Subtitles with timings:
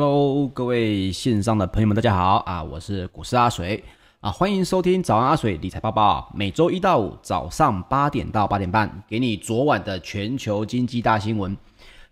[0.00, 2.62] Hello，各位线上的朋友们，大家好啊！
[2.62, 3.82] 我是股市阿水
[4.20, 6.30] 啊，欢迎收听早安阿水理财报报。
[6.36, 11.56] 每周一到五早上八点到八点半，给你昨晚的全球经济大新闻，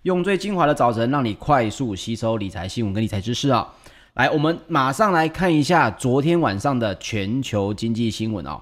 [0.03, 3.73] 用最精华的早晨，让你快速吸收理财新闻跟理财知识啊！
[4.15, 8.61] 来，我们马上来看一下昨天晚上的全球经济新闻啊。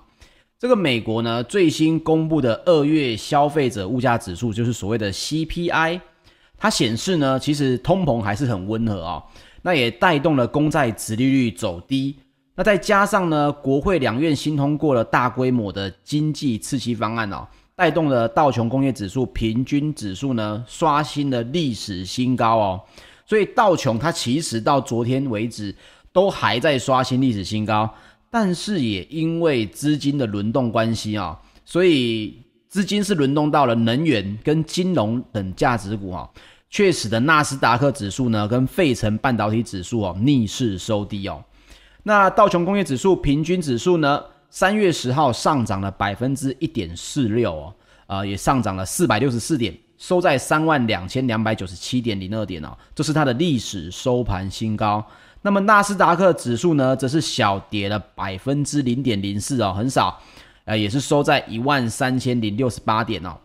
[0.59, 6.03] 这个美国呢，最新公布的二月消费者物价指数，就是所谓的 CPI。
[6.56, 9.22] 它显示呢，其实通膨还是很温和啊、哦，
[9.62, 12.16] 那也带动了公债殖利率走低。
[12.54, 22.81] 那再加上呢，国会两院新通过了大规模的经济刺激方案哦，带动了道琼工业指数平均指数呢刷新了历史新高哦。
[23.26, 25.75] 所以道琼它其实到昨天为止
[26.12, 27.93] 都还在刷新历史新高，
[28.31, 32.44] 但是也因为资金的轮动关系啊、所以。
[32.75, 36.29] 资金是轮动到了能源跟金融等价值股哈，
[36.69, 41.41] 确实的纳斯达克指数呢跟费城半导体指数哦逆势收低哦。
[42.03, 44.21] 那道琼工业指数平均指数呢，
[44.51, 47.75] 三月十号上涨了百分之一点四六哦，
[48.09, 55.06] 呃也上涨了四百六十四点，收在三万两千两百九十七点零二点哦，这是它的历史收盘新高。
[55.43, 60.21] 那么纳斯达克指数呢，则是小跌了百分之零点零四哦，很少。
[60.64, 63.36] 呃，也是收在一万三千零六十八点哦。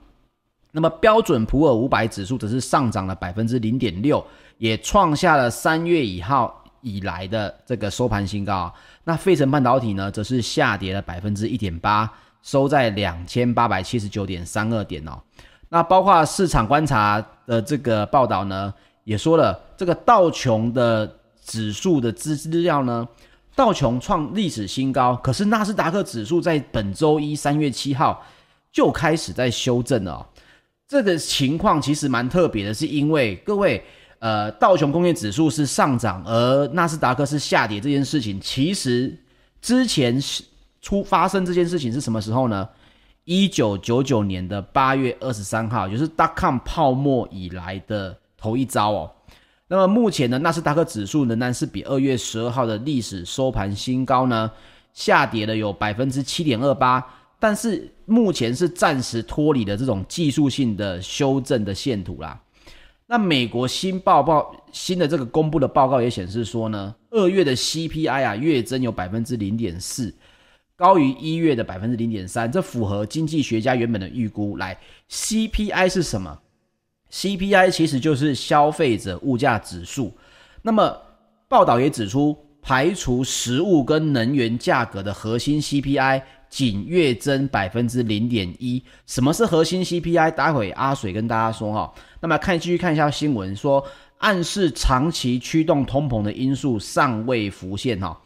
[0.72, 4.24] 那么标准普尔五百指数则是上涨了百分之零点六，
[4.58, 8.72] 也创下了三月一号以来的这个收盘新高。
[9.04, 12.10] 那费城半导体呢，则是下跌了百分之一点八，
[12.44, 15.20] 收在两千八百七十九点三二点哦。
[15.70, 23.08] 那包括市场观察的这个报道呢，也说了这个道琼的指数的资资料呢。
[23.60, 28.24] 道琼创历史新高，可是纳斯达克指数在本周一三月七号
[28.72, 30.26] 就开始在修正了哦。
[30.88, 33.84] 这个情况其实蛮特别的，是因为各位，
[34.20, 39.14] 呃，道琼工业指数是上涨，而纳斯达克是下跌这件事情，其实
[39.62, 40.18] 之前
[40.80, 42.66] 出发生这件事情是什么时候呢？
[43.26, 49.12] 一九九九年的八月二十三号，就是 dot-com 泡沫以来的头一遭哦。
[49.72, 54.52] 那么目前呢，纳斯达克指数仍然是比二月十二号的历史收盘新高呢，
[54.94, 57.06] 下跌了有百分之七点二八，
[57.40, 62.42] 但是目前是暂时脱离了这种技术性的修正的线图啦。
[63.06, 70.12] 那美国新报报新的这个公布的报告也显示说呢，二月的 CPI 啊月增有百分之零点四，
[70.76, 74.58] 高于一月的百分之零点三，这符合经济学家原本的预估。
[74.58, 74.76] 来
[75.12, 76.40] ，CPI 是什么
[77.12, 80.16] ？CPI 其实就是消费者物价指数。
[80.62, 80.96] 那么
[81.48, 88.84] 报道也指出，排除食物跟能源价格的核心 CPI 仅月增百分之零点一。
[89.08, 90.32] 什么是核心 CPI？
[90.32, 91.94] 待会阿水跟大家说哈。
[92.20, 93.84] 那么看继续看一下新闻，说
[94.18, 98.20] 暗示长期驱动通膨的因素尚未浮现哈。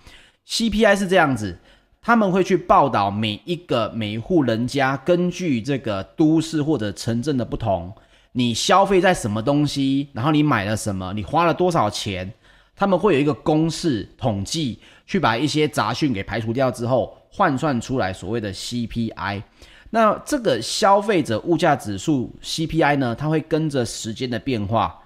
[0.48, 1.58] CPI 是这样子，
[2.02, 7.94] 他们会去报道每一个每一户人家根据这个都市或者城镇的不同。
[8.36, 12.34] 你消费在什么东西，然后你买了什么，你花了多少钱，
[12.76, 19.44] 他们会有一个公式统计，去把一些杂讯给排除掉之后，换算出来所谓的 CPI。
[19.92, 25.00] 那这个消费者物价指数 CPI 呢，它会跟着时间的变化，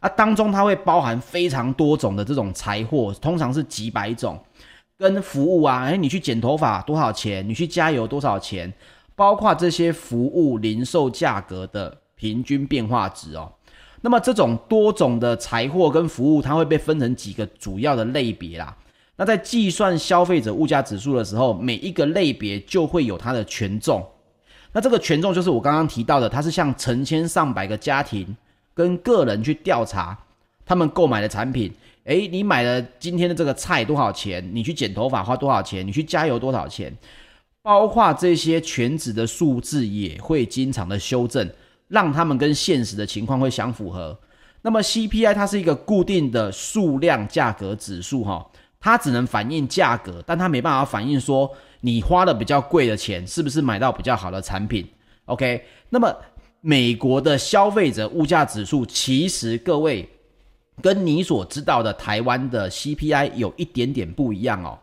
[0.00, 4.38] 啊，当中它会包含非常多种的这种财货，通常是几百种，
[4.98, 8.70] 跟服务啊，诶，你去剪头发多少钱，你去加油多少钱，
[9.16, 12.02] 包括这些服务零售价格的。
[12.16, 13.52] 平均变化值哦，
[14.00, 18.76] 那么这种多种的财货跟服务，它会被分成几个主要的类别啦。
[19.16, 24.04] 那在计算消费者物价指数的时候，每一个类别就会有它的权重。
[24.72, 28.36] 那这个权重就是我刚刚提到的，它是像成千上百个家庭
[28.74, 30.18] 跟个人去调查
[30.66, 31.72] 他们购买的产品。
[32.04, 34.44] 诶，你买了今天的这个菜多少钱？
[34.52, 35.86] 你去剪头发花多少钱？
[35.86, 36.92] 你去加油多少钱？
[37.62, 41.48] 包括这些全值的数字也会经常的修正。
[41.88, 44.18] 让他们跟现实的情况会相符合。
[44.62, 48.50] 那么 CPI 它是一个固定的数量价格指数哈，
[48.80, 51.50] 它只能反映价格，但它没办法反映说
[51.82, 54.88] 你花了比较贵的钱是不是买到比较好的产品。
[55.26, 56.10] OK，那么
[56.62, 60.08] 美国的消费者物价指数其实各位
[60.80, 64.78] 跟你所知道的台湾的 CPI 有一点点不一样哦。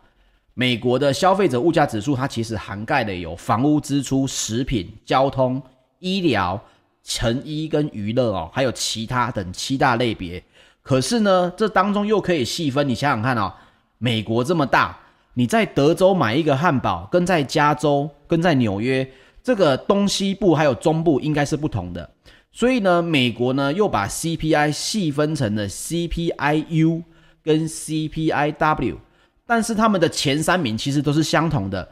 [0.54, 5.60] 美国的消费者物价指数它其实涵盖的有房屋支出、食品、交通、
[5.98, 6.64] 医疗。
[7.04, 10.44] 成衣跟娱乐哦，还有其他等七大类别。
[10.84, 12.88] 可是呢，这当中又可以细分。
[12.88, 13.54] 你想想看哦，
[13.98, 14.98] 美国这么大，
[15.36, 19.08] 你在德州买一个汉堡，跟在加州、跟在纽约，
[19.44, 22.10] 这个东西部还有中部应该是不同的。
[22.52, 27.04] 所以呢，美国呢又把 CPI 细分成了 CPI-U
[27.44, 28.98] 跟 CPI-W，
[29.46, 31.88] 但是他们的前三名其实都是相同的。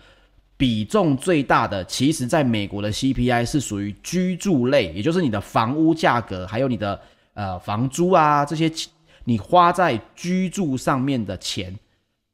[0.59, 6.99] 比重最大的，其实在美国的 CPI 是属于居住类，也就是你的房屋价格，还有你的
[7.33, 8.69] 呃房租啊这些，
[9.23, 11.73] 你花在居住上面的钱。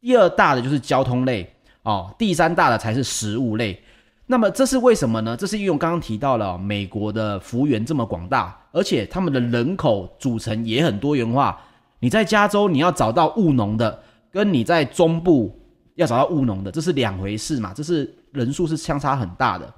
[0.01, 1.47] 第二大的就是交通类
[1.83, 3.79] 哦，第三大的才是食物类。
[4.25, 5.37] 那么这是为什么呢？
[5.37, 11.61] 这是因为我刚刚提到了美国的幅员这么广大，而且他们的人口组成也很多元化。
[11.99, 14.01] 你在加州你要找到务农的，
[14.31, 15.61] 跟你在中部。
[15.95, 17.73] 要找到务农的，这是两回事嘛？
[17.73, 19.73] 这是人数是相差很大的，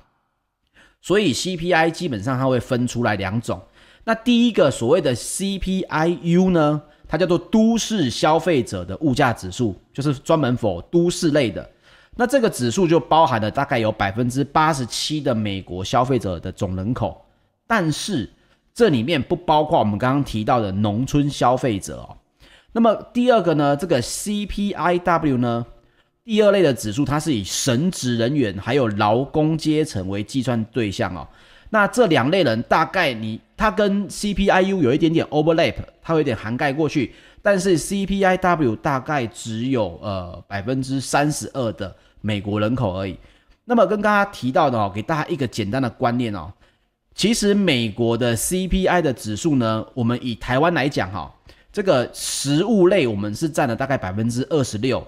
[1.01, 3.61] 所以 CPI 基本上它会分出来两种。
[4.03, 11.69] 那第一个所谓的 CPI-U 呢，它叫做都市消费者的物价指数，就是专门 for 都市类的。
[12.15, 17.23] 那这个指数就包含了大概有百分之八十七的美国消费者的总人口，
[17.67, 18.27] 但是
[18.73, 22.17] 这里面不包括我们刚刚提到的农村消费者哦。
[22.71, 25.65] 那么第二个呢，这个 CPI-W 呢？
[26.27, 31.25] 第二类的指数，它是以神职人员还有劳工阶层为计算对象哦。
[31.69, 43.17] 那这两类人大概你它跟 CPI-U 有一点点 overlap，它会有点涵盖过去，但是 CPI-W 大概只有呃百分之三十二的美国人口而已。
[43.63, 46.51] 那么跟刚刚提到的哦，给大家一个简单的观念哦，
[47.15, 51.33] 其实美国的 CPI 的指数呢，我们以台湾来讲哈，
[51.71, 55.07] 这个食物类我们是占了大概百分之二十六。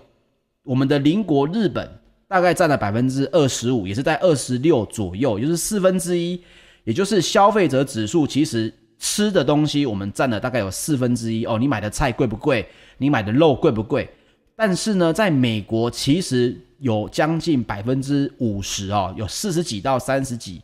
[0.69, 1.89] 我们的邻国日本
[2.27, 6.39] 大概占了百分之二十五，也是在二十六左右，也就是四分之一，
[6.83, 8.27] 也就是消费者指数。
[8.27, 11.57] 其实吃的东西我们占了大概有四分之一哦。
[11.57, 12.69] 你买的菜贵不贵？
[12.99, 14.07] 你买的肉贵不贵？
[14.55, 20.61] 但是呢，在美国其实有将近百分之五十哦，有四十几到三十几，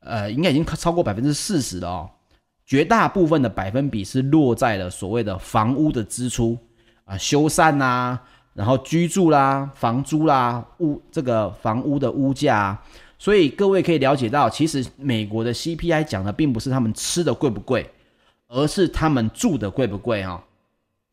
[0.00, 2.10] 呃，应该已经超过百分之四十了哦。
[2.66, 6.58] 绝大部分的百分比是落在了所谓的房屋的支出
[7.04, 8.20] 啊、修缮啊。
[8.54, 12.82] 然后居住啦、房租啦、屋这个房屋的屋价啊，
[13.18, 17.90] 所以各位可以了解到，其实美国的 CPI 讲的并不是他们吃的贵不贵，
[18.48, 20.42] 而是他们住的贵不贵哈，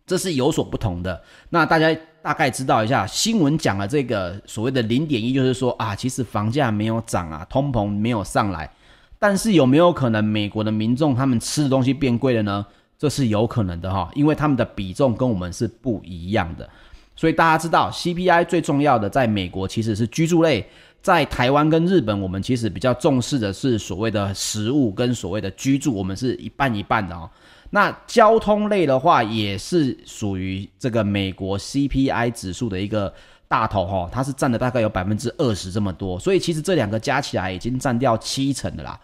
[0.05, 1.19] 这是有所不同的。
[1.49, 8.71] 那大家大概知道一下，新闻讲了这个所谓的零点一，就是说啊，其实房价没有涨啊，通膨没有上来，
[9.17, 12.65] 但是有没有可能美国的民众他们吃的东西变贵了呢？
[12.99, 16.69] 这是有可能的哈，因为他们的比重跟我们是不一样的。
[17.15, 20.65] 所以大家知道，CPI 最重要的在美国其实是居住类，
[21.01, 27.29] 在台湾跟日本，我们其实比较重视的是所谓的食物跟所谓的居住，我们是一半一半的哦。
[27.69, 33.13] 那交通类的话，也是属于这个美国 CPI 指数的一个
[33.47, 38.99] 大头哈，它是占了大概有百分之二十这么多，所以其实这两个加起来已经占掉七成的啦。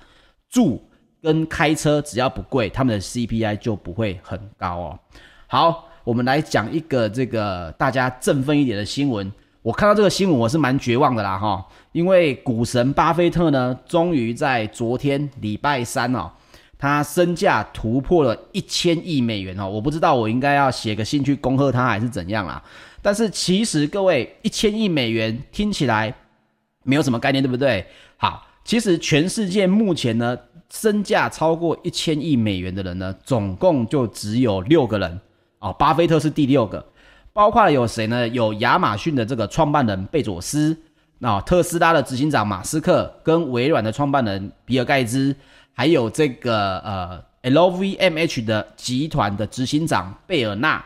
[0.49, 0.83] 住
[1.21, 4.99] 跟开车只要不贵，他们的 CPI 就不会很高哦。
[5.45, 5.83] 好。
[6.07, 9.29] 我们来讲一个这个大家振奋一点的新闻。
[9.61, 16.31] 我看到这个新闻，我是蛮绝望的啦哈，因为股神巴菲特呢，终于在昨天礼拜三哦，
[16.79, 19.67] 他身价突破了一千亿美元哦。
[19.67, 22.63] 我不知道我应该要写个信去恭贺他还是怎样啦。
[23.01, 26.15] 但是其实各位，一千亿美元听起来
[26.83, 27.85] 没有什么概念，对不对？
[28.15, 30.37] 好，其实全世界目前呢，
[30.71, 35.19] 身价超过一千亿美元的人呢，总共就只有六个人。
[35.59, 36.85] 哦，巴菲特是第六个，
[37.33, 38.27] 包括有谁呢？
[38.27, 40.77] 有亚马逊的这个创办人贝佐斯，
[41.17, 45.35] 那特斯拉的执行长马斯克，跟微软的创办人比尔盖茨，
[45.73, 50.83] 还有这个呃 LVMH 的集团的执行长贝尔纳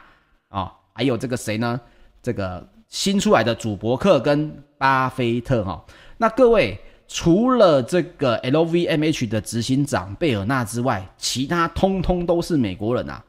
[0.50, 1.80] 啊，还有这个谁呢？
[2.24, 5.84] 这个新出来的祖伯克跟巴菲特哈。
[6.18, 13.22] 那各位除了这个 LVMH 的执行长贝尔纳之外，其他通通都是美国人啊。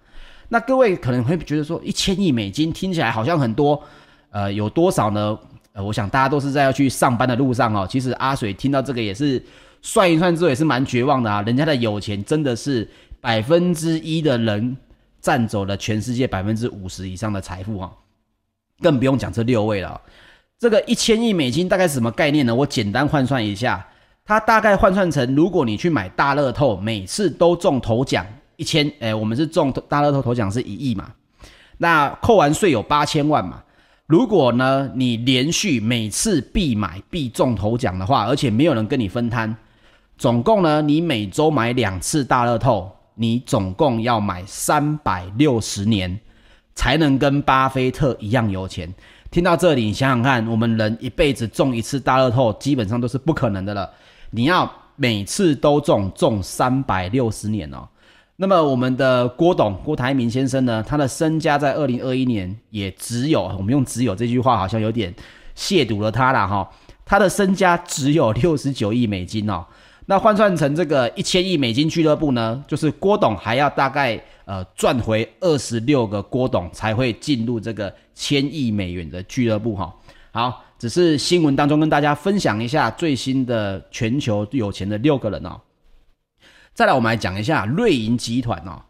[0.53, 3.83] 那各位可能会觉得说，一千亿美金听起来好像很多，
[4.29, 5.39] 呃，有多少呢？
[5.73, 7.89] 呃，我想大家都是在要去上班的路上哦。
[7.91, 9.43] 其实阿水听到这个也是
[9.81, 11.41] 算一算之后也是蛮绝望的啊。
[11.41, 12.87] 人家的有钱真的是
[13.19, 14.77] 百分之一的人
[15.23, 17.91] 占走了全世界百分之五十以上的财富啊，
[18.83, 19.99] 更不用讲这六位了。
[20.59, 22.55] 这个一千亿美金大概是什么概念呢？
[22.55, 23.89] 我简单换算一下，
[24.23, 28.27] 它大概换算成，如果你去买大乐透，每次都中头奖。
[28.57, 31.11] 一千，哎，我们是中大乐透头奖是一亿嘛，
[31.79, 33.63] 那扣完税有八千万嘛。
[34.07, 39.57] 如果呢，你连续每次必买必中头奖的话，而且没有人跟你分摊，
[40.19, 46.21] 总共呢，你每周买两次大乐透，你总共要买三百六十年，
[46.75, 48.93] 才能跟巴菲特一样有钱。
[49.31, 53.91] 听到这里，你想想看，我们人一辈子中一次大乐透，基本上都是不可能的了。
[54.31, 57.89] 你要每次都中，中三百六十年哦。
[58.43, 65.15] 那么我们的郭董郭台铭先生呢，他的身家在二零二一年也只有，我们用“只有”这句话好像有点
[65.57, 66.69] 亵渎了他了哈。
[67.05, 69.65] 他的身家只有六十九亿美金哦。
[70.07, 79.95] 那换算成这个一千亿美金俱乐部呢，就是郭董还要大概呃赚回二十六个郭董才会进入这个千亿美元的俱乐部哈。
[80.33, 85.61] 好，只是新闻当中跟大家分享一下最新的全球有钱的六个人哦。
[86.75, 88.81] 再来，我们来讲一下瑞银集团哦，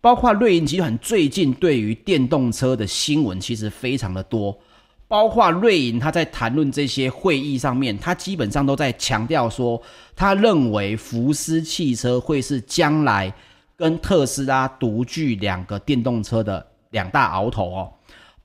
[0.00, 4.56] 包括瑞银集团最近对于电动车的新闻其实非常的多，
[5.08, 9.82] 包括瑞银他在谈论这些会议上面，他基本上都在强调说，
[10.14, 13.34] 他认为福斯汽车会是将来
[13.76, 17.92] 跟特斯拉独具两个电动车的两大鳌头哦，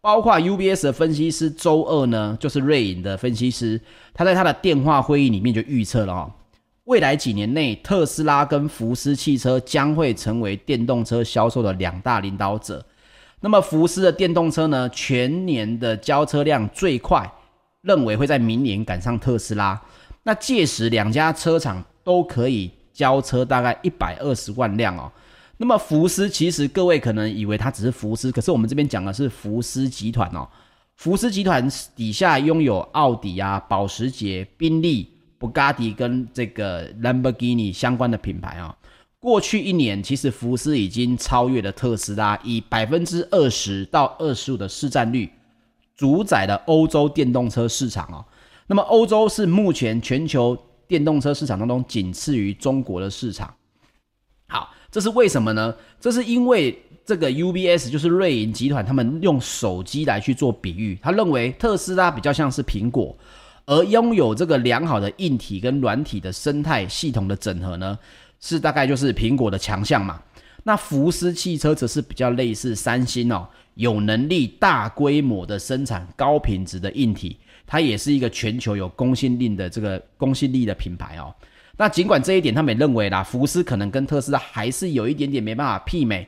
[0.01, 3.80] 包括 UBS 的分析师周二呢，就是瑞银的分析师，
[4.16, 6.32] 他在他的电话会议里面就预测了哦。
[6.88, 12.84] 未来几年内，特斯拉跟福斯汽车将会成为电动车销售的两大领导者。
[13.41, 17.29] 那么，福斯的电动车呢，全年的交车量最快，
[17.82, 19.79] 认为会在明年赶上特斯拉。
[20.24, 25.12] 那届时，两家车厂都可以交车大概一百二十万辆哦。
[25.58, 30.48] 那么，福斯其实各位可能以为它只是福斯，可是我们这边讲的是福斯集团哦。
[30.96, 35.17] 福斯集团底下拥有奥迪啊、保时捷、宾利。
[35.39, 38.75] 布加迪跟这个兰博基尼相关的品牌啊，
[39.20, 45.29] 过去一年其实福斯已经超越了特斯拉，以百分之二十到二十五的市占率，
[45.96, 48.25] 主宰了欧洲电动车市场哦。
[48.67, 53.53] 那么欧洲是目前全球电动车市场当中仅次于中国的市场。
[54.48, 55.75] 好，这是为什么呢？
[56.00, 63.15] 这是因为这个 UBS 就是瑞银集团，他们用手机来去做比喻，他认为特斯拉比较像是苹果。
[63.68, 68.00] 而拥有这个良好的硬体跟软体的生态系统的整合呢，
[68.40, 70.20] 是大概就是苹果的强项嘛。
[70.64, 81.34] 那福斯汽车则是比较类似三星哦，有能力大规模的生产高品质的硬体，它也是一个全球有公信力的这个公信力的品牌哦。
[81.78, 86.28] 那尽管这一点他们也认为啦，福斯可能跟特斯拉还是有一点点没办法媲美，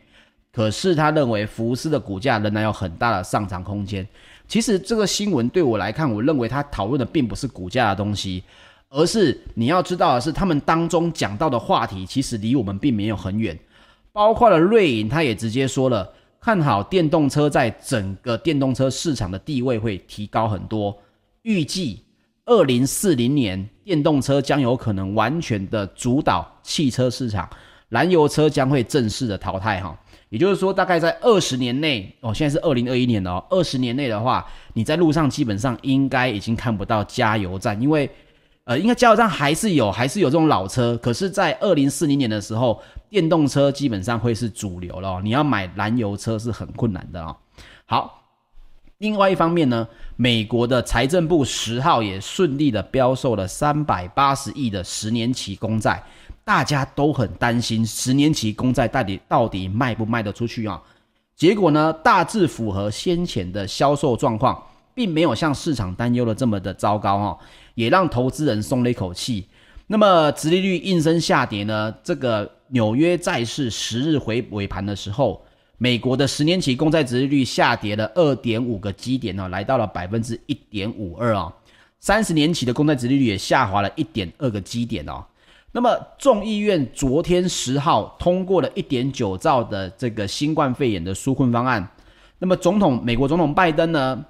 [0.52, 4.06] 可是他认为福斯的股价仍然有很大的上涨空间。
[4.50, 8.44] 其实这个新闻对我来看，我认为他讨论的并不是股价的东西，
[8.90, 13.58] 而是你要知道的是，他们当中讲到的话题其实离我们并没有很远。
[14.12, 20.98] 包括了瑞银，他也直接说了，看好电动车在整个电动车市场的地位会提高很多。
[21.44, 22.04] 预计
[22.46, 27.48] 二零四零年，电动车将有可能完全的主导汽车市场，
[27.88, 29.96] 燃油车将会正式的淘汰哈。
[30.30, 33.46] 也就是说，大概在二十年内哦，现在是二零二一年了哦。
[33.50, 38.10] 二十年内的话，你在路上基本上应该已经看不到加油站，因为
[38.66, 40.96] 呃，应该加油站还是有，还是有这种老车。
[40.98, 45.20] 可是，在二零四零年的时候，电动车基本上会是主流了。
[45.24, 47.36] 你要买燃油车是很困难的哦。
[47.88, 48.22] 好，
[49.00, 56.04] 另外一方面呢，美国的财政部十号也顺利的标售了三百八十亿的十年期公债。
[56.50, 60.82] 大家都很担心十年期公债到底到底卖不卖得出去啊？
[61.36, 64.60] 结果呢，大致符合先前的销售状况，
[64.96, 67.40] 并没有像市场担忧的这么的糟糕哈，
[67.76, 69.48] 也让投资人松了一口气。
[69.86, 71.94] 那么，殖利率应声下跌呢？
[72.04, 75.46] 这个纽约债市十日回尾盘的时候，
[75.78, 81.54] 美国的十年期公债殖利率下跌了二点五个基点呢，来到了百分之一点五二啊。
[82.00, 85.24] 三十年期的公债殖利率也下滑了一点二个基点哦。
[85.72, 91.88] 那么众议院昨天十号通过了一点九兆的这个新冠肺炎的纾困方案。
[92.40, 94.26] 那么总统美国总统拜登呢，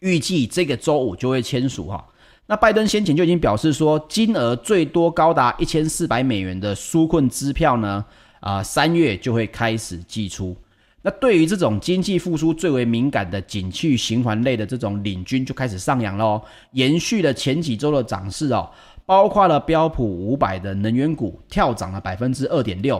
[0.00, 2.02] 预计这个周五就会签署哈。
[2.46, 8.04] 那拜登先前就已经表示说，金额最多高达一千四百美元的纾困支票呢，
[8.40, 10.56] 啊三月就会开始寄出。
[11.04, 16.40] 那对于这种经济复苏最为敏感的景气循环类的这种领军就开始上扬喽，
[16.72, 18.70] 延续了前几周的涨势哦。
[19.12, 22.98] 包括了标普五百的能源股跳涨了百分之二点六，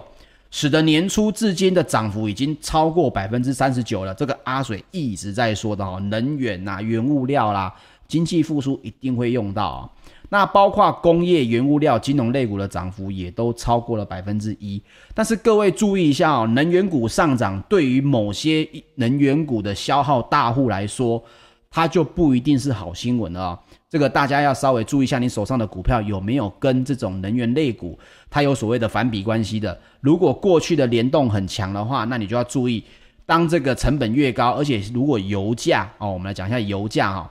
[0.51, 4.15] 使得年初至今的涨幅已经超过百分之三十九了。
[4.15, 7.75] 这个阿水一直在说的哈，能源呐、原物料啦，
[8.07, 9.91] 经济复苏一定会用到。
[10.29, 14.83] 那包括工业、原物料、金融类股的涨幅也都超过了百分之一。
[15.15, 21.25] 但是各位注意一下哦，能源股上涨对于某些能源股的消耗大户来说，
[21.71, 23.59] 它就不一定是好新闻了。
[23.93, 27.99] 这个大家要稍微注意一下，你手上的股票有没有跟这种能源类股，
[28.31, 29.79] 它有所谓的反比关系的？
[30.01, 32.83] 如果过去的联动很强的话，那你就要注意，
[33.27, 37.31] 当这个成本越高，而且如果油价哦，我们来讲一下油价哈，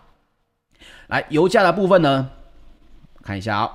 [1.07, 2.29] 来油价的部分呢，
[3.23, 3.71] 看一下啊，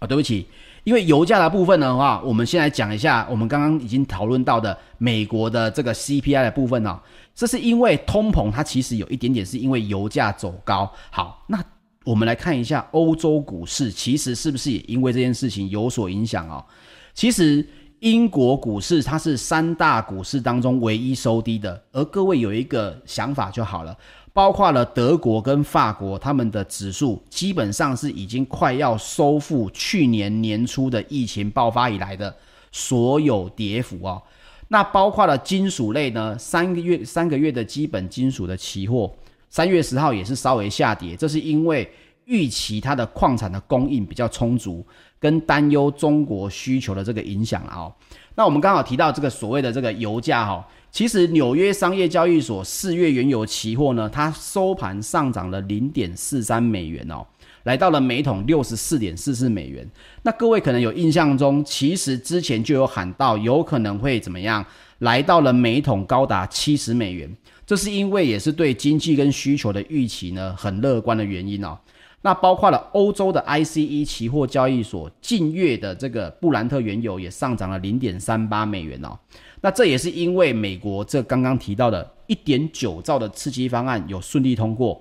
[0.00, 0.46] 哦，对不起。
[0.88, 6.98] 因为油价的部分的话，我们先来讲一下，我们刚刚已经讨论到的美国的这个 CPI 的部分哦，
[7.34, 10.90] 这是因为通膨，它其实有一点点是因为油价走高。
[11.10, 11.62] 好，那
[12.04, 16.64] 我们来看一下欧洲股市，其实是不是也因为这件事情有所影响哦？
[17.12, 17.62] 其实
[17.98, 23.94] 英国股市它是三大股市当中唯一收低的，而各位有一个想法就好了。
[24.38, 32.32] 包括了德国跟法国，他们的指数基本上是已经快要收复去年年初的疫情爆发以来的
[32.70, 34.22] 所有跌幅哦。
[34.68, 39.12] 那包括了金属类呢，三个月三个月的基本金属的期货，
[39.50, 41.90] 三月十号也是稍微下跌，这是因为
[42.26, 44.86] 预期它的矿产的供应比较充足，
[45.18, 47.92] 跟担忧中国需求的这个影响了哦。
[48.38, 50.64] 那我们刚好提到这个所谓的这个油价哈。
[50.92, 57.26] 其实纽约商业交易所四月原油期货呢，它收盘上涨了零点四三美元哦，
[57.64, 59.84] 来到了每桶六十四点四四美元。
[60.22, 64.64] 那各位可能有印象中，其实之前就有喊到有可能会怎么样，
[65.00, 67.28] 来到了每桶高达七十美元。
[67.66, 71.76] 这是因为也是对经济跟需求的预期呢很乐观的原因哦。
[72.20, 79.16] 那包括了欧洲的 ICE 期货交易所近月的这个布兰特原油也上涨了零点三八美元哦。
[79.60, 85.00] 那这也是因为美国这刚刚提到的一点九兆的刺激方案有顺利通过。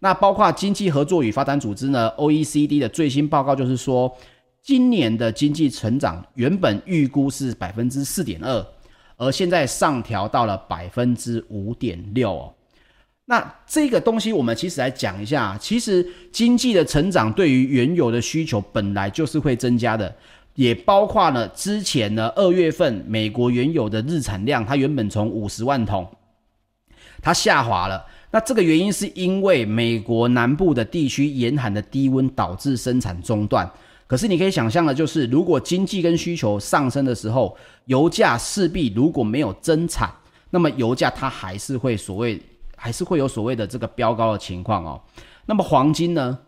[0.00, 4.14] 那包括经济合作与发展组织呢，OECD 的最新报告就是说，
[4.62, 8.66] 今年的经济成长原本预估是百分之四点二，
[9.16, 12.54] 而现在上调到了百分之五点六哦。
[13.30, 20.14] 那这个东西我们其实来讲一下，其实经济的成长对于原油的需求本来就是会增加的。
[20.54, 26.08] 也包括了之前呢，二月份美国原油的日产量，它原本从五十万桶，
[27.20, 28.02] 它下滑了。
[28.30, 33.70] 那这个原因是因为美国南部的地区严寒的低温导致生产中断。
[34.06, 40.10] 可是你可以想象的就是，如果经济跟需求上升的时候，油价势必如果没有增产，
[40.48, 42.40] 那么油价它还是会所谓，
[42.78, 45.02] 还是会有所谓的这个飙高的情况哦。
[45.44, 46.38] 那么黄金呢？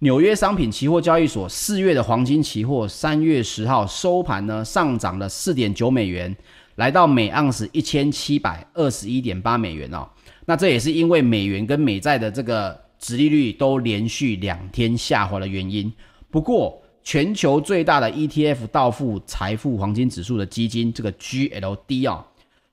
[0.00, 6.36] 纽约商品期货交易所四月的黄金期货，三月十号收盘呢，上涨了四点九美元，
[6.74, 10.06] 来到每盎司一千七百二十一点八美元哦。
[10.44, 15.90] 那这也是因为美元跟美债的这个殖利率都连续两天下滑的原因。
[16.30, 22.22] 不过，全球最大的 ETF 到付财富黄金指数的基金这个 GLD 哦，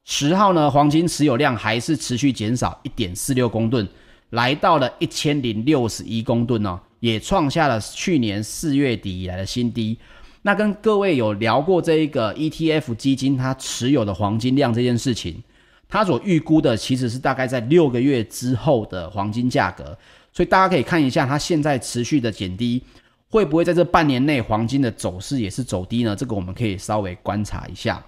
[0.06, 3.88] 十号呢，黄金持有量还是持续减少一点四六公吨，
[4.32, 6.80] 来到了一千零六十一公吨哦。
[7.00, 9.98] 也创下了去年四月底以来的新低。
[10.44, 15.44] 那跟各位有聊过这一个 ETF 基金它持有的黄金量这件事情，
[15.90, 19.98] 它所预估的其实是大概在六个月之后的黄金价格。
[20.32, 22.82] 所以大家可以看一下它现在持续的减低，
[23.30, 26.16] 会不会在这半年内黄金的走势也是走低呢？
[26.16, 28.02] 这个我们可以稍微观察一下。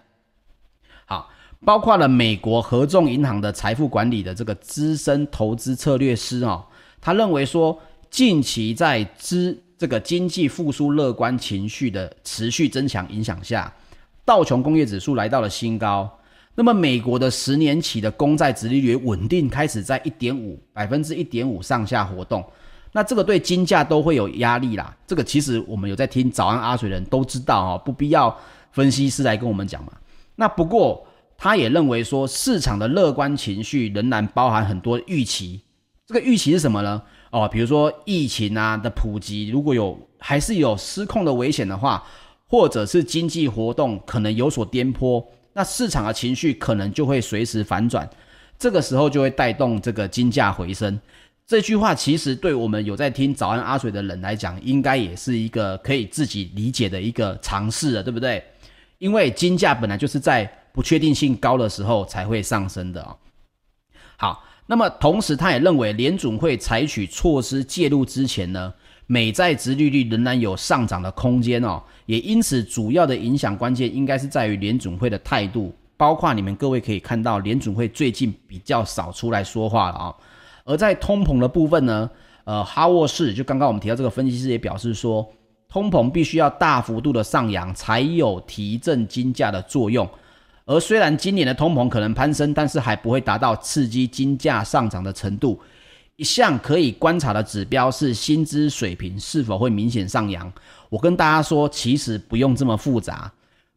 [1.05, 1.29] 好，
[1.65, 6.63] 包括了美国合众银行的财富管理的这个资深投资策略师哦，
[7.01, 7.77] 他认为说。
[8.11, 13.69] 近期在资这个经济复苏乐观情绪的持续增强影响下，
[14.23, 16.09] 道琼工业指数来到了新高。
[16.53, 22.41] 那么，美国的十年期的公债殖利率稳定开始在一点五百分之一点五上下活动。
[22.93, 24.95] 那这个对金价都会有压力啦。
[25.05, 28.33] 这个其实我们有在听早安阿水的人都知道哦，不必要
[28.71, 29.91] 分析师来跟我们讲嘛。
[30.37, 31.05] 那不过
[31.37, 35.61] 他也认为说，市场的乐观情绪仍然包含很多预期。
[36.07, 37.01] 这个预期是什么呢？
[37.31, 42.03] 哦，比如说疫情啊的普及，如果有还是有失控的危险的话，
[42.47, 48.07] 或者是经济活动可能有所颠簸，那市场的情绪可能就会随时反转，
[48.57, 50.99] 这个时候就会带动这个金价回升。
[51.47, 58.43] 这句话其实对我们有在听早安阿水的人来讲，应该也是一个可以自己理解的一个尝试了，对不对？
[58.99, 63.17] 因为金价本来就是在不确定性高的时候才会上升的啊、哦。
[64.17, 64.43] 好。
[64.67, 68.73] 那么同时，他也认为联准会采取措施介入之前呢，
[69.05, 71.79] 美债殖利率仍然有上涨的空间哦。
[72.07, 80.15] 也因此，主要的影响关键应该是在于联准会的态度，包括你们各位可以看到，联准会最近比较少出来说话了啊。
[80.63, 82.09] 而在通膨的部分呢，
[82.45, 85.31] 呃，哈沃士就刚刚我们提到这个分析师也表示说，
[85.69, 90.09] 通膨必须要大幅度的上扬，才有提振金价的作用。
[90.65, 95.59] 而虽然今年的通膨可能攀升，但是还不会达到刺激金价上涨的程度。
[96.15, 100.51] 一项可以观察的指标是薪资水平是否会明显上扬。
[100.89, 103.31] 我跟大家说，其实不用这么复杂。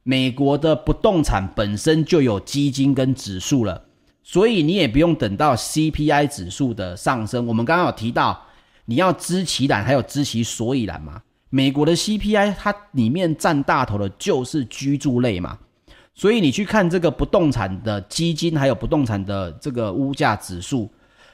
[0.04, 3.82] 美国的不动产本身就有基金跟指数了，
[4.22, 7.46] 所以你也不用等到 CPI 指数的上升。
[7.46, 8.40] 我们刚刚有提到，
[8.86, 11.20] 你要知其然，还有知其所以然嘛。
[11.50, 15.58] 美国的 CPI 它里面占大头的就是居住类嘛，
[16.18, 20.90] 所以你去看这个不动产的基金，还有不动产的这个物价指数，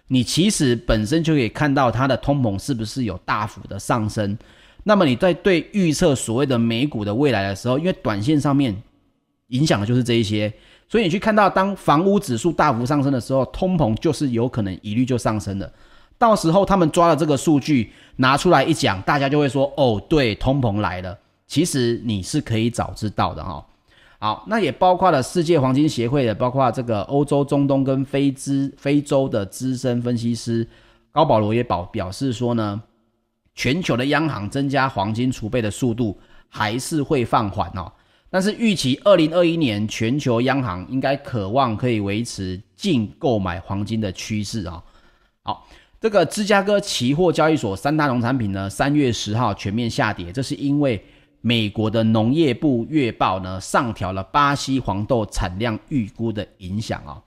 [0.09, 4.37] 你其实本身就可以看到它的通膨是不是有大幅的上升。
[4.83, 8.77] 那么你在对预测所谓的美股的未来的时候，因为短线上面
[9.49, 10.53] 影响的就是这一些，
[10.87, 15.73] 所以你去看到当房屋指数大幅上升的时候，通膨就是有可能一律就上升了。
[16.19, 21.19] 到时候他们抓了这个数据拿出来一讲，大家就会说：“哦，对，通膨来了。”
[21.49, 23.65] 其实你是可以早知道的哈。
[24.25, 30.67] 好，那也包括了世界黄金协会的，包括这个欧洲、中东跟非资非洲的资深分析师
[31.13, 32.81] 高保罗也表表示说呢，
[33.55, 37.93] 全球的央行增加黄金储备的速度还是会放缓哦，
[38.31, 44.83] 但是预期二零二一年全球央行应该渴望可以维持净购买黄金的趋势啊。
[45.43, 45.69] 好。
[46.01, 51.03] 这个芝加哥期货交易所三大农产品呢，三月十号全面下跌，这是因为
[51.47, 57.21] 美国的农业部月报呢上调了巴西黄豆产量预估的影响啊。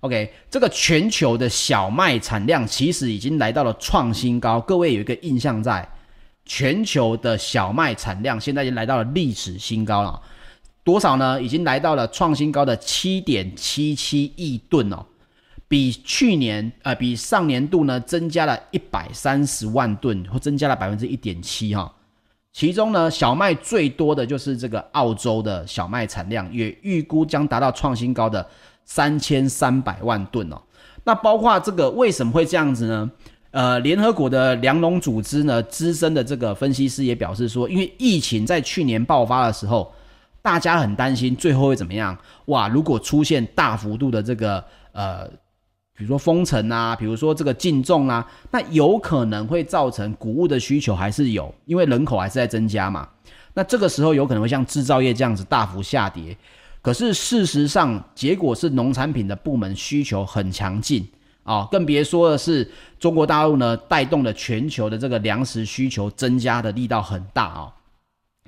[0.00, 5.88] OK，这个全球的小麦产量其实已经来到了创新高，各位有一个印象在，
[6.44, 10.22] 全球的小麦产量现在已经来到了历史新高了，
[10.84, 11.42] 多少呢？
[11.42, 15.04] 已经来到了创新高的七点七七亿吨哦。
[15.66, 21.92] 比去年，呃，比上年度呢，增加了一百三十万吨，或增加了百分之一点七哈。
[22.56, 28.48] 其中呢，小麦最多的就是这个澳洲的小麦产量，也预估将达到创新高的
[28.86, 30.56] 三千三百万吨哦。
[31.04, 33.10] 那包括这个为什么会这样子呢？
[33.50, 39.92] 呃，联合国的粮农组织呢，资深的这个分析师也表示说，因为疫情在去年爆发的时候，
[40.40, 42.16] 大家很担心最后会怎么样？
[42.46, 45.30] 哇，如果出现大幅度的这个呃。
[45.96, 53.08] 比如说封城啊，比如说这个禁种啊，那有可能会造成谷物的需求还是有，因为人口还是在增加嘛。
[53.54, 56.36] 那这个时候有可能会像制造业这样子大幅下跌。
[56.82, 61.08] 可是事实上，结果是农产品的部门需求很强劲
[61.42, 67.72] 啊，更别说的是中国大陆呢带动了全球的这个粮食需求增加的力道很大啊，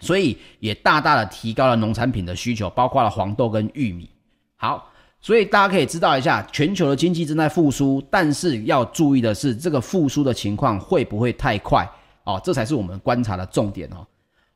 [0.02, 4.10] 所以也大大的提高了农产品的需求，包括了黄豆跟玉米。
[4.56, 4.90] 好。
[5.20, 11.88] 所以大家可以知道一下，全球的经济正在复苏，但是要注意的是，这个复苏的情况会不会太快？
[12.24, 14.06] 哦，这才是我们观察的重点哦。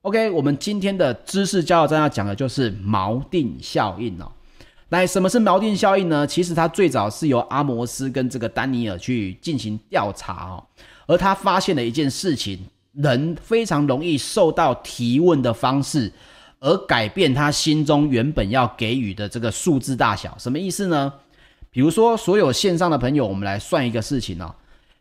[0.02, 4.30] OK，我们今天的知识加油站要讲的就是锚定效应哦。
[4.88, 6.26] 那什么是锚定效应呢？
[6.26, 10.62] 其实它最早是由阿摩斯跟这个丹尼尔去进行调查哦，
[11.06, 12.58] 而他发现了一件事情，
[12.92, 16.12] 人非常容易受到提问的方式。
[16.62, 21.12] 而改变他心中原本要给予的这个数字大小，什么意思呢？
[21.72, 24.54] 比如说，所有线上的朋友，我们来算一个事情哦。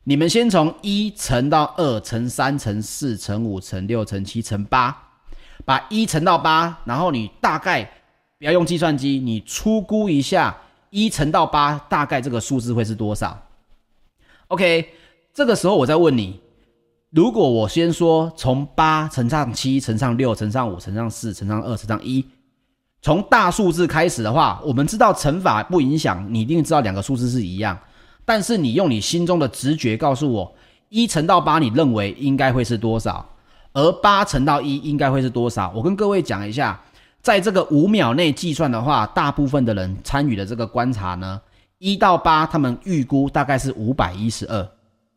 [0.06, 4.98] 你们先从一乘到二乘三乘四乘五乘六乘七乘八，
[5.64, 7.84] 把一乘到八，然后你大概
[8.40, 10.58] 不要用计算机，你初估一下
[10.90, 13.40] 一乘到八大概这个数字会是多少
[14.48, 14.90] ？OK，
[15.32, 16.40] 这个时候我再问你。
[17.12, 22.26] 如果我先说从八乘上七乘上六乘上五乘上四乘上二乘上一，
[23.02, 27.78] 从大数字开始的话，我们知道乘法不影响，你一定知道两个数字是一样。
[28.24, 30.56] 但是你用你心中的直觉告诉我，
[30.88, 33.28] 一乘到八，你认为应该会是多少？
[33.74, 35.70] 而八乘到一应该会是多少？
[35.76, 36.80] 我跟各位讲一下，
[37.22, 41.42] 在这个五秒内计算的话，大部分的人参与的这个观察呢，
[41.78, 44.66] 一到八他们预估大概是五百一十二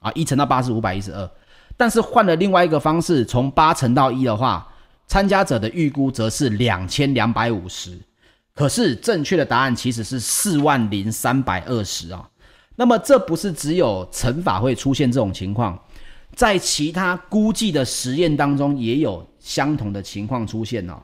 [0.01, 1.31] 啊，一乘到八是五百一十二。
[1.77, 4.67] 但是换了另外一个方式，从八乘到一的话，
[5.09, 7.99] 参加者的预估则是两千两百五十，
[8.55, 12.29] 可是正确的答案其实是四万零三百二十啊。
[12.77, 15.79] 那么这不是只有乘法会出现这种情况，
[16.35, 20.95] 在其他估计的实验当中也有相同的情况出现哦。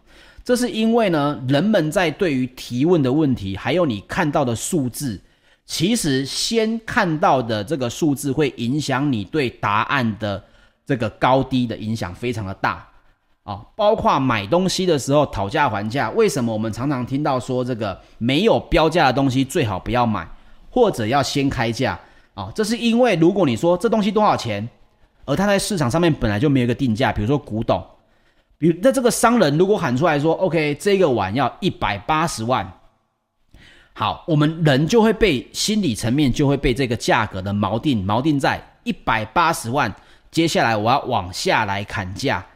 [0.44, 5.20] 这是因为呢，人们在对于提问的问题，还有你看到的数字，
[5.66, 10.44] 其实先看到的这个数字会影响你对答案的。
[10.90, 12.84] 这个高低的影响非常的大
[13.44, 20.28] 啊，包括买东西的时候讨价还价，为什么我们常常听到说这个没有标价的东西最好不要买，
[20.68, 21.96] 或者要先开价
[22.34, 22.50] 啊？
[22.56, 24.68] 这是因为如果你说这东西多少钱，
[25.26, 27.80] 而它在市场上面本来就没有一个定价，比如说古董，
[28.58, 32.68] 比如那这个商人如果喊出来说，OK，这个碗要一百八十万，
[33.92, 39.94] 好，我们人就会被心理层面就会被这个价格的锚定，锚定在一百八十万。
[40.30, 42.46] 接下来我要往下来砍价，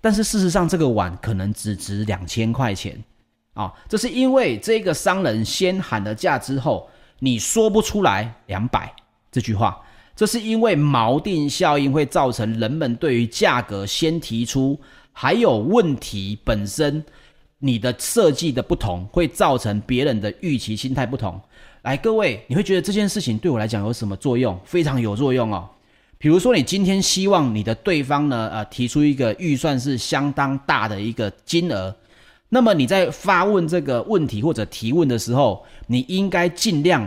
[0.00, 3.02] 但是事实上这个碗可能只值两千块钱
[3.54, 3.74] 啊！
[3.88, 8.92] 这是因为这个商人先喊了价之后，你说不出来两百
[9.32, 9.80] 这句话，
[10.14, 14.78] 这是因为锚定效应会造成人们对于价格先提出，
[15.12, 17.04] 还有问题本身，
[17.58, 21.40] 你的设计的不同会造成别人的预期心态不同。
[21.82, 24.56] 来，各位，你会觉得这件事情对我来讲有什么作用？
[24.64, 25.68] 非常有作用哦。
[26.18, 31.94] 比如说，你今天希望你的对方呢，呃，提出一个预算是相当大的一个金额。
[32.48, 37.06] 那么你在发问这个问题或者提问的时候，你应该尽量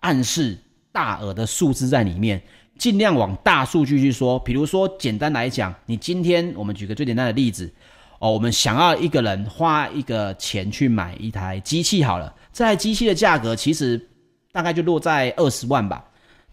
[0.00, 0.58] 暗示
[0.90, 2.42] 大额的数字在里面，
[2.76, 4.36] 尽量往大数据去说。
[4.40, 7.72] 比如说，简单来讲，你今天我们举个最简单的例子
[8.18, 14.08] 哦，我们想要一个人花一个钱去买一台机器好了，这台机器的价格其实
[14.50, 16.04] 大概就落在二十万吧。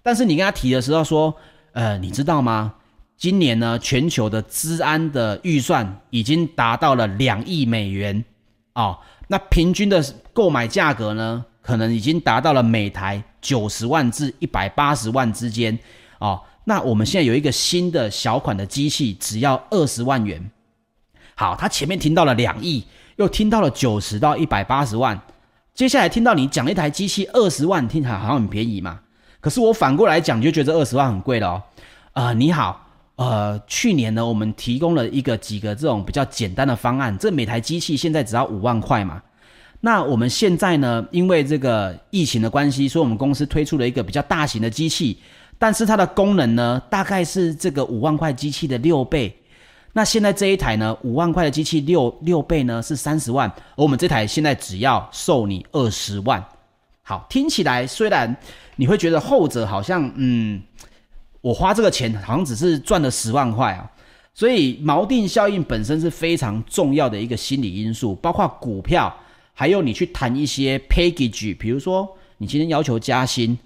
[0.03, 1.33] 但是你跟他提的时候说，
[1.77, 2.73] 呃，你知道吗？
[3.17, 8.25] 今年呢，全球的资安的预算已经达到了两亿美元
[8.73, 15.77] 哦，那平均的购买价格呢，可能已经达到了每台九十万至一百八十万之间
[16.17, 16.41] 哦。
[16.63, 20.49] 那我们现在有一个新的小款的机器，只要二十万元。
[21.35, 22.83] 好，他前面听到了两亿，
[23.17, 25.21] 又听到了九十到一百八十万，
[25.75, 29.01] 接下来听到你讲一台机器二十万，听起来好像很便宜嘛。
[29.47, 31.63] 可是我反过来讲，你就觉得二十万很贵了哦。
[32.12, 32.86] 啊、呃，你好。
[33.15, 39.23] 呃，去年呢，我们提供了一个几个这种比较简单的方案，这每台机器现在只要五万块嘛。
[39.79, 45.17] 那我们现在呢，因为这个疫情的关系，所以我们公司推出了一个比较大型的机器，
[45.57, 49.33] 但是它的功能呢，大概是这个五万块机器的六倍。
[49.93, 56.45] 那现在这一台呢，五万块的机器六六倍呢是三十万，而我们这台现在只要售你二十万。
[57.07, 58.35] 好，听起来虽然
[58.75, 60.61] 你会觉得后者好像嗯。
[61.39, 63.89] 我花这个钱好像只是赚了十万块啊，
[64.33, 69.15] 所以锚定效应本身是非常重要的一个心理因素，包括股票，
[69.53, 73.57] 还有你去谈一些 package，比如说你今天要求加薪，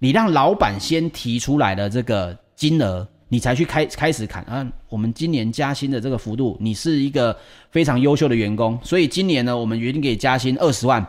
[0.00, 4.66] 你让老板先提出来的这个金额，你才去开开始砍啊。
[4.90, 7.34] 我们今年加薪的这个幅度，你是一个
[7.70, 11.06] 非常优秀的员工，所以今年呢，我们决定给加薪二十万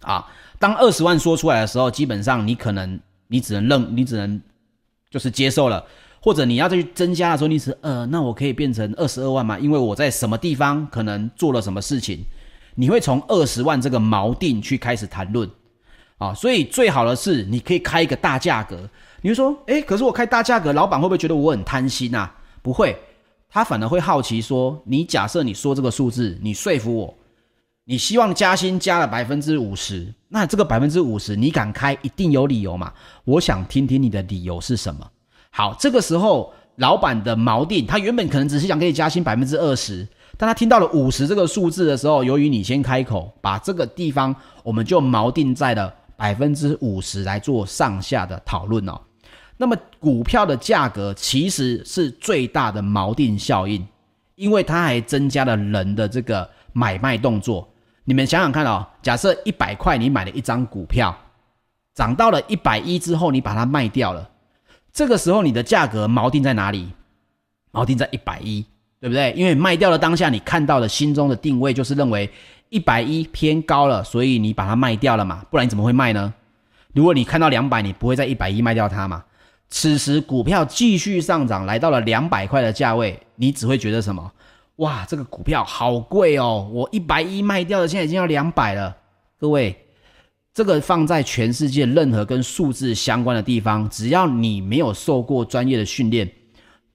[0.00, 0.26] 啊。
[0.64, 2.98] 当二十万说出来的时候，基本上你可能
[3.28, 4.40] 你只能认，你只能。
[5.10, 5.84] 就是接受了，
[6.20, 9.58] 或者你要再去增加的时候，你是呃，那我可以变成二十二万吗？
[9.58, 12.24] 因为我在什么地方可能做了什么事情，
[12.74, 15.48] 你会从二十万这个锚定去开始谈论
[16.16, 16.32] 啊。
[16.32, 18.88] 所以最好的是你可以开一个大价格。
[19.20, 22.28] 你就说，诶，可是我开大价格，老板会不会觉得我很贪心呐？
[22.60, 22.98] 不会，
[23.48, 27.14] 他反而会好奇说，你假设你说这个数字，你说服我，
[27.86, 30.12] 你希望加薪加了百分之五十。
[30.28, 32.90] 那这个百分之五十，你敢开，一定有理由嘛？
[33.24, 35.06] 我想听听你的理由是什么。
[35.50, 40.06] 好，这个时候老板的锚定，他原本可能只是想给你加薪百分之二十，
[40.38, 48.98] 但他听到了五十这个数字的时候，由于你先开口，把这个地方我们就锚定在了百分之五十来做上下的讨论哦。
[49.58, 53.86] 那么股票的价格其实是最大的锚定效应，
[54.36, 57.68] 因为它还增加了人的这个买卖动作。
[58.04, 61.16] 你们想想看哦，假设一百块你买了一张股票，
[61.94, 64.28] 涨到了一百一之后，你把它卖掉了，
[64.92, 66.90] 这个时候你的价格锚定在哪里？
[67.72, 68.64] 锚定在一百一，
[69.00, 69.32] 对不对？
[69.32, 72.30] 因为卖掉了当下你看到的心中的定位就是认为
[72.68, 76.32] 一百一偏高了，所以你把它卖掉了嘛，不然你怎么会卖呢？
[76.92, 79.24] 如果你看到两百，你不会在一百一卖掉它嘛？
[79.70, 84.30] 此时股票继续上涨，来到了两百块的价位，你只会觉得什么？
[84.76, 86.68] 哇，这个股票好贵哦！
[86.72, 88.96] 我一百一卖掉的，现在已经要两百了。
[89.38, 89.76] 各位，
[90.52, 96.28] 这个放在全世界任何跟数字相关的地方，只要你没有受过专业的训练，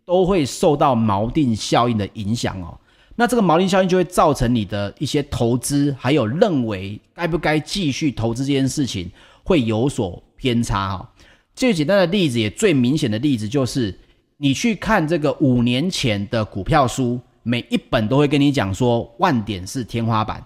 [0.04, 2.78] 都会受到锚定效应的影响哦。
[3.16, 9.10] 那这个锚定效应就会造成你的一些投资，还有认为该不该继续投资这件事情
[9.44, 11.14] 会有所偏差哈。
[11.56, 13.98] 最简单的例子，也最明显的例子就是，
[14.36, 17.18] 你去看这个五年前的股票书。
[17.44, 20.44] 每一本都会跟你讲说万点是天花板，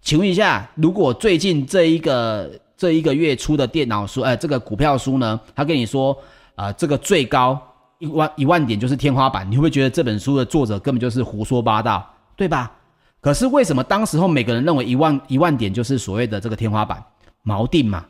[0.00, 6.12] 请问一下，如果最近这一个这一个月出的电脑书，呃，这个股票书呢，他跟你说，
[6.54, 7.60] 啊、呃，这个最高
[7.98, 12.04] 一万一万点就是天花板，你会不会觉得这本书的作者根本就是胡说八道，
[12.36, 12.72] 对吧？
[13.20, 17.02] 可是为什么当时候每个人认为一万一万点就是所谓的这个天花板？
[17.44, 18.04] 锚定嘛，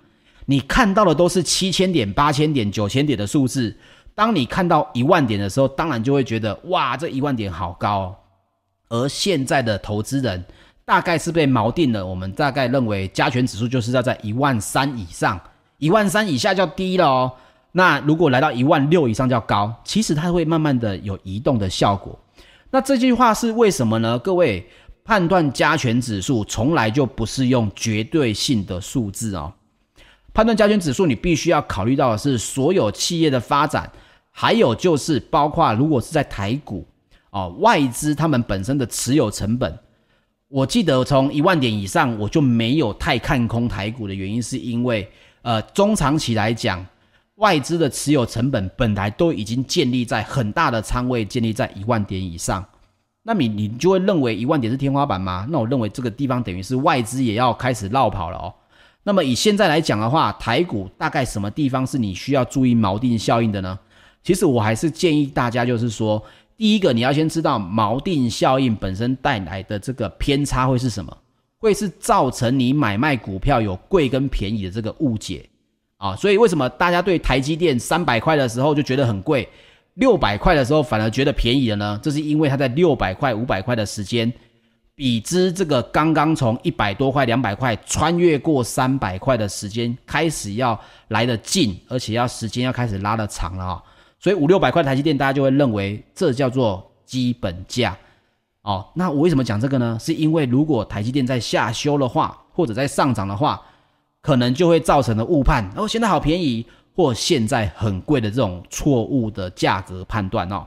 [0.46, 3.76] 你看到的都是七千点、八千点、九千点的数字。
[4.14, 8.14] 当你看到一万点的时候，当然就会觉得哇，这一万点好高。
[8.88, 10.44] 而现在的投资人
[10.84, 15.40] 大概是被锚定了，我们大概认为加权指数就是要在一万三以上，
[15.78, 17.32] 一万三以下叫低了哦。
[17.72, 22.16] 那如果来到一万六以上叫高，其实它会慢慢的有移动的效果。
[22.70, 24.16] 那这句话是为什么呢？
[24.20, 24.68] 各位，
[25.04, 29.52] 判断加权指数从来就不是用绝对性的数字哦。
[30.32, 33.90] 判断加权指数，你必须要考虑到的是所有企业的发展，
[34.36, 36.84] 还有就是包括如果是在台股
[37.30, 39.78] 哦，外资他们本身的持有成本。
[40.48, 45.08] 我记得从一万点以上，我就没有太看空台股的原因，是因为
[45.42, 46.84] 呃中长期来讲，
[47.36, 52.64] 外资的持有成本本来都已经建立在很大的仓位，建立在一万点以上。
[53.22, 55.46] 那你你就会认为一万点是天花板吗？
[55.48, 58.52] 那我认为这个地方等于是外资也要开始绕跑了哦。
[59.04, 63.78] 那么以现在来讲的话，台股大概什么地方是你需要注意锚定效应的呢？
[64.24, 66.20] 其实我还是建议大家，就是说，
[66.56, 71.16] 第一个你要先知道锚定效应本身带来的这个偏差会是什么，
[71.58, 75.46] 会是造成你买卖股票有贵跟便宜的这个误解
[75.98, 76.16] 啊。
[76.16, 79.46] 所以为什么大家对台积电三百块的时候就觉得很贵？
[79.94, 84.32] 六百块的时候反而觉得便宜了呢，这是因为它在六百块、五百块的时间，
[84.94, 93.82] 比之这个刚刚从一百多块、两百块穿越过三百块的时间开始要来得近，而且要时间要开始拉得长了啊、
[94.24, 97.94] 所以五六百块台积电，大家就会认为这叫做基本价
[98.62, 98.86] 哦。
[98.94, 99.98] 那我为什么讲这个呢？
[100.00, 103.60] 是因为如果台积电在下修的话，或者在上涨的话，
[104.22, 105.70] 可能就会造成了误判。
[105.76, 106.64] 哦，现在好便宜。
[106.96, 110.64] 或现在很贵的这种错误的价格判断哦。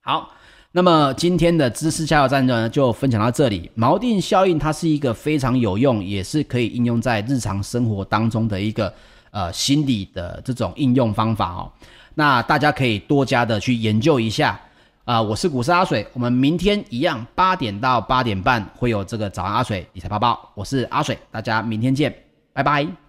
[0.00, 0.30] 好，
[0.72, 3.70] 那么今天的知识加油站呢，就分享到这里。
[3.76, 8.90] 锚定效应它是一个非常有用，也是可以应用在日常生活当中的一个
[9.32, 11.70] 呃心理的这种应用方法哦。
[12.14, 14.58] 那大家可以多加的去研究一下
[15.04, 15.22] 啊、呃。
[15.22, 20.50] 我是股市阿水，我们明天一样八点到八点半会有这个早安阿水理财报报。
[20.54, 22.14] 我是阿水，大家明天见，
[22.52, 23.03] 拜拜。